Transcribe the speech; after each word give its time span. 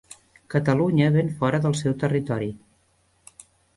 Catalunya 0.53 1.11
ven 1.17 1.29
fora 1.41 1.61
del 1.67 1.75
seu 1.81 1.95
territori 2.05 2.51